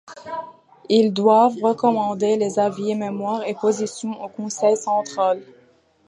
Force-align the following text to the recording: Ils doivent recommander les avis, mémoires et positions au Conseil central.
Ils 0.89 1.13
doivent 1.13 1.57
recommander 1.61 2.35
les 2.35 2.57
avis, 2.57 2.95
mémoires 2.95 3.43
et 3.45 3.53
positions 3.53 4.19
au 4.23 4.29
Conseil 4.29 4.75
central. 4.75 5.43